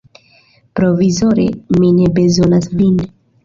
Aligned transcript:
Provizore 0.79 1.47
mi 1.79 1.95
ne 2.01 2.11
bezonas 2.19 2.69
vin. 2.83 3.01